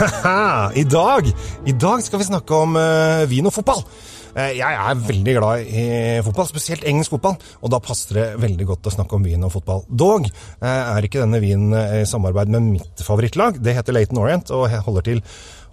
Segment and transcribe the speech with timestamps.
[0.80, 1.28] I dag
[1.66, 3.82] I dag skal vi snakke om uh, vin og fotball.
[4.30, 5.84] Uh, jeg er veldig glad i
[6.24, 9.52] fotball, spesielt engelsk fotball, og da passer det veldig godt å snakke om vin og
[9.52, 9.84] fotball.
[9.90, 13.60] Dog uh, er ikke denne vinen i samarbeid med mitt favorittlag.
[13.60, 15.22] Det heter Laton Orient og holder til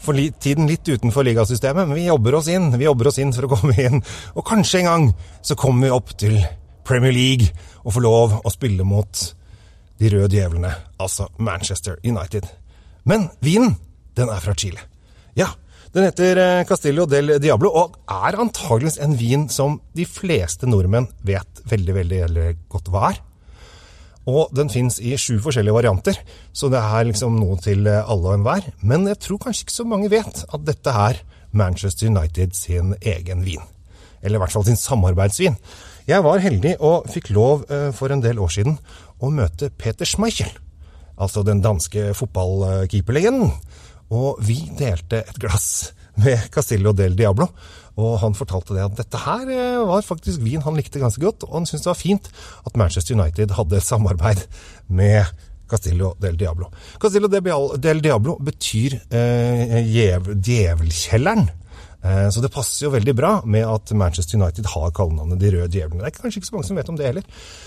[0.03, 2.69] for tiden litt utenfor ligasystemet, men vi jobber oss inn.
[2.75, 4.03] Vi jobber oss inn for å komme inn,
[4.35, 5.09] og kanskje en gang
[5.41, 6.39] så kommer vi opp til
[6.87, 7.51] Premier League
[7.83, 9.27] og får lov å spille mot
[9.97, 12.45] de røde djevlene, altså Manchester United.
[13.07, 13.77] Men vinen,
[14.17, 14.81] den er fra Chile.
[15.37, 15.51] Ja,
[15.93, 21.09] den heter eh, Castillo del Diablo og er antageligvis en vin som de fleste nordmenn
[21.25, 23.23] vet veldig, veldig, godt hva er.
[24.27, 26.17] Og den fins i sju forskjellige varianter,
[26.51, 28.69] så det er liksom noe til eh, alle og enhver.
[28.83, 31.23] Men jeg tror kanskje ikke så mange vet at dette er
[31.57, 33.63] Manchester United sin egen vin.
[34.21, 35.55] Eller i hvert fall sin samarbeidsvin.
[36.07, 38.79] Jeg var heldig og fikk lov eh, for en del år siden
[39.23, 40.51] å møte Peter Schmeichel
[41.17, 43.51] altså den danske fotballkeeperlegenden.
[44.13, 45.91] Og vi delte et glass
[46.21, 47.49] med Castillo del Diablo.
[47.97, 51.47] Og han fortalte det at dette her eh, var faktisk vin han likte ganske godt,
[51.47, 52.29] og han syntes det var fint
[52.69, 54.43] at Manchester United hadde samarbeid
[54.87, 55.25] med
[55.67, 56.69] Castillo del Diablo.
[57.01, 61.49] Castillo del Diablo betyr eh, djevelkjelleren.
[62.07, 65.73] Eh, så det passer jo veldig bra med at Manchester United har kallenavnet De røde
[65.75, 66.05] djevlene.
[66.05, 67.25] Det er kanskje ikke så mange som vet om det heller.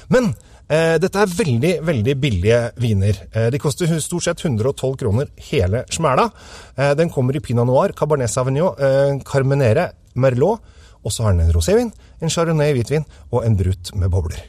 [0.08, 0.30] Men
[0.66, 3.24] eh, dette er veldig, veldig billige viner.
[3.34, 6.28] Eh, de koster stort sett 112 kroner hele smæla.
[6.77, 10.64] Eh, den kommer i pinot noir, cabernet sauvignon, eh, carmenere, merlot.
[11.00, 14.42] Og så har den en rosévin, en chardonnay hvitvin og en brut med bobler.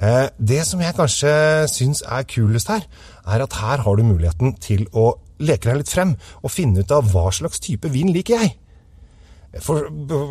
[0.00, 1.32] Eh, det som jeg kanskje
[1.70, 2.86] syns er kulest her,
[3.26, 6.94] er at her har du muligheten til å leke deg litt frem og finne ut
[6.94, 8.54] av hva slags type vin liker jeg.
[9.62, 9.86] For,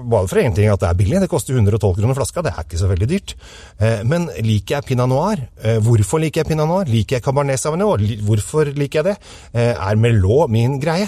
[0.09, 2.65] bare for én ting at det er billig, det koster 112 kroner flaska, det er
[2.65, 3.35] ikke så veldig dyrt.
[3.79, 5.45] Eh, men liker jeg pinot noir?
[5.63, 6.89] Eh, hvorfor liker jeg pinot noir?
[6.91, 8.03] Liker jeg cabernet sauvignon?
[8.27, 9.15] Hvorfor liker jeg det?
[9.53, 11.07] Eh, er Merlot min greie?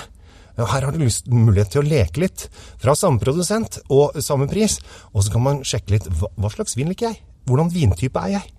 [0.55, 2.45] Her har du lyst, mulighet til å leke litt,
[2.79, 4.77] fra samme produsent og samme pris.
[5.11, 7.19] Og så kan man sjekke litt hva, hva slags vin liker jeg?
[7.49, 8.53] Hvordan vintype er jeg?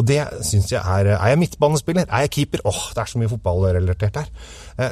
[0.00, 2.08] Og det syns jeg er Er jeg midtbanespiller?
[2.08, 2.64] Er jeg keeper?
[2.64, 4.32] Åh, det er så mye fotballrelatert her.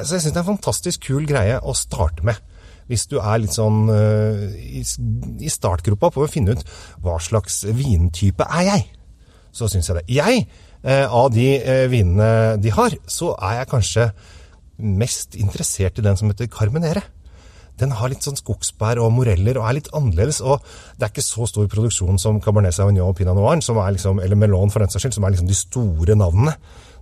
[0.05, 2.37] Så jeg syns det er en fantastisk kul greie å starte med
[2.91, 6.65] hvis du er litt sånn uh, i, i startgropa på å finne ut
[7.03, 8.85] hva slags vintype er jeg,
[9.55, 10.05] så syns jeg det.
[10.11, 10.43] Jeg,
[10.83, 14.11] uh, av de uh, vinene de har, så er jeg kanskje
[14.81, 17.03] mest interessert i den som heter Carmenere.
[17.79, 20.41] Den har litt sånn skogsbær og moreller og er litt annerledes.
[20.43, 20.61] og
[20.97, 24.21] Det er ikke så stor produksjon som Cabernet Sauvignon og Pinot Noir, som er liksom,
[24.21, 26.53] eller Melon for den saks skyld, som er liksom de store navnene.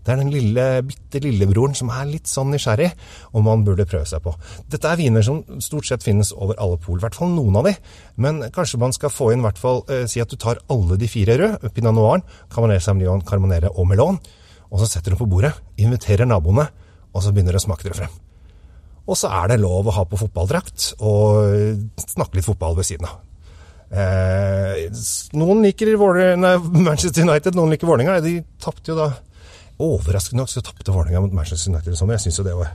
[0.03, 2.89] Det er den lille, bitte lillebroren som er litt sånn nysgjerrig,
[3.33, 4.33] og man burde prøve seg på.
[4.71, 7.69] Dette er viner som stort sett finnes over alle pol, i hvert fall noen av
[7.69, 7.75] de.
[8.23, 10.99] Men kanskje man skal få inn, i hvert fall eh, si at du tar alle
[10.99, 14.19] de fire røde, Pinot Noiren, Cabernet Sauvignon, Carmonere og Melon,
[14.69, 16.67] og så setter du på bordet, inviterer naboene,
[17.09, 18.19] og så begynner du å smake dere frem.
[19.09, 23.09] Og så er det lov å ha på fotballdrakt og snakke litt fotball ved siden
[23.09, 23.23] av.
[23.89, 24.83] Eh,
[25.33, 28.19] noen liker Manchester United, noen liker Vålerenga.
[28.21, 29.09] De tapte jo da
[29.79, 31.95] Overraskende nok så tapte Vålerenga mot Manchester United.
[31.95, 32.17] sommer.
[32.17, 32.73] Jeg syns jo det var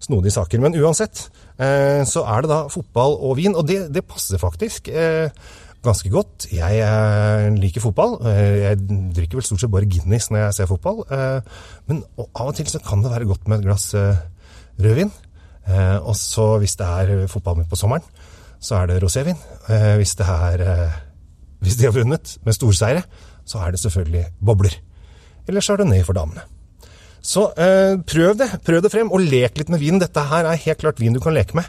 [0.00, 0.60] snodige saker.
[0.64, 1.28] Men uansett
[1.60, 4.88] eh, så er det da fotball og vin, og det, det passer faktisk.
[4.88, 5.28] Eh,
[5.84, 6.48] ganske godt.
[6.52, 8.18] Jeg eh, liker fotball.
[8.26, 8.80] Eh, jeg
[9.16, 11.04] drikker vel stort sett bare Guinness når jeg ser fotball.
[11.12, 11.60] Eh,
[11.90, 13.92] men av og til så kan det være godt med et glass
[14.78, 15.12] rødvin.
[15.68, 18.04] Og så hvis det er fotball midt på sommeren,
[18.56, 19.36] så er det rosévin.
[20.00, 20.62] Hvis det er
[21.60, 23.02] Hvis de har vunnet med storseire,
[23.44, 24.87] så er det selvfølgelig bobler
[25.48, 26.44] eller chardonnay for damene.
[27.24, 28.50] Så eh, prøv det.
[28.64, 30.00] Prøv det frem, og lek litt med vinen.
[30.02, 31.66] Dette her er helt klart vin du kan leke med.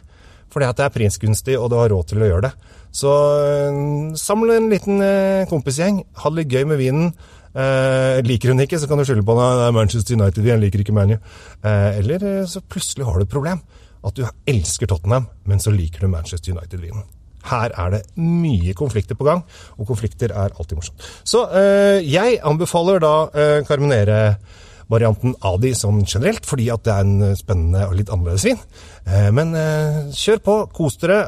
[0.49, 2.77] Fordi at det er prinsgunstig, og du har råd til å gjøre det.
[2.95, 3.11] Så
[3.49, 3.81] eh,
[4.17, 6.03] samle en liten eh, kompisgjeng.
[6.23, 7.11] Ha det litt gøy med vinen.
[7.49, 9.51] Eh, liker hun ikke, så kan du skylde på henne.
[9.59, 11.17] Det er Manchester United, igjen, liker ikke ManU.
[11.17, 13.61] Eh, eller eh, så plutselig har du et problem.
[14.05, 17.03] At du elsker Tottenham, men så liker du Manchester United-vinen.
[17.47, 19.43] Her er det mye konflikter på gang,
[19.77, 21.05] og konflikter er alltid morsomt.
[21.23, 27.35] Så eh, jeg anbefaler da eh, Carmenere-varianten Adi sånn generelt, fordi at det er en
[27.39, 28.61] spennende og litt annerledes vin.
[29.07, 31.21] Eh, men øh, kjør på, kos dere.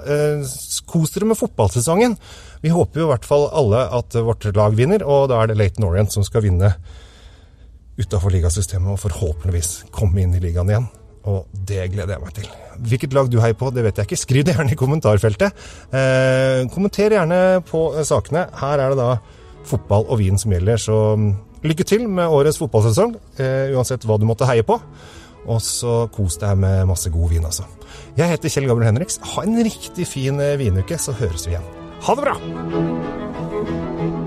[0.90, 2.18] kos dere med fotballsesongen.
[2.62, 5.62] Vi håper jo i hvert fall alle at vårt lag vinner, og da er det
[5.62, 6.76] Laton Orient som skal vinne
[8.02, 10.90] utafor ligasystemet og forhåpentligvis komme inn i ligaen igjen.
[11.30, 12.50] Og det gleder jeg meg til.
[12.82, 14.20] Hvilket lag du heier på, det vet jeg ikke.
[14.20, 15.64] Skriv det gjerne i kommentarfeltet.
[15.94, 18.48] Eh, kommenter gjerne på sakene.
[18.62, 19.12] Her er det da
[19.70, 21.28] fotball og vin som gjelder, så mm,
[21.70, 23.14] lykke til med årets fotballsesong.
[23.38, 24.80] Eh, uansett hva du måtte heie på.
[25.50, 27.66] Og så kos deg med masse god vin, altså.
[28.18, 29.22] Jeg heter Kjell Gabriel Henriks.
[29.34, 31.70] Ha en riktig fin eh, vinuke, så høres vi igjen.
[32.02, 34.21] Ha det bra!